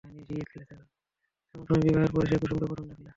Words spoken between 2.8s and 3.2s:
দেখলে।